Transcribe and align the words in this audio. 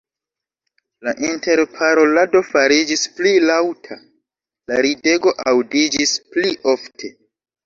La 1.07 1.11
interparolado 1.27 2.41
fariĝis 2.47 3.03
pli 3.19 3.35
laŭta, 3.51 3.99
la 4.73 4.81
ridego 4.87 5.35
aŭdiĝis 5.53 6.17
pli 6.33 6.57
ofte. 6.77 7.13